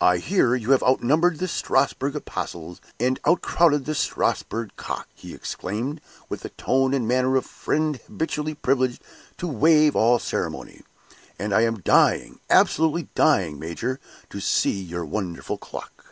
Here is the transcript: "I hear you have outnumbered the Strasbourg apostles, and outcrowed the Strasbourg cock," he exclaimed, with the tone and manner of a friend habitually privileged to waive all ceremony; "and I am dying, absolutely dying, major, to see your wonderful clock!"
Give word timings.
"I 0.00 0.18
hear 0.18 0.54
you 0.54 0.70
have 0.70 0.84
outnumbered 0.84 1.38
the 1.40 1.48
Strasbourg 1.48 2.14
apostles, 2.14 2.80
and 3.00 3.18
outcrowed 3.26 3.86
the 3.86 3.94
Strasbourg 3.96 4.70
cock," 4.76 5.08
he 5.16 5.34
exclaimed, 5.34 6.00
with 6.28 6.42
the 6.42 6.50
tone 6.50 6.94
and 6.94 7.08
manner 7.08 7.34
of 7.34 7.44
a 7.44 7.48
friend 7.48 7.96
habitually 8.06 8.54
privileged 8.54 9.02
to 9.38 9.48
waive 9.48 9.96
all 9.96 10.20
ceremony; 10.20 10.82
"and 11.40 11.52
I 11.52 11.62
am 11.62 11.80
dying, 11.80 12.38
absolutely 12.48 13.08
dying, 13.16 13.58
major, 13.58 13.98
to 14.30 14.38
see 14.38 14.80
your 14.80 15.04
wonderful 15.04 15.58
clock!" 15.58 16.06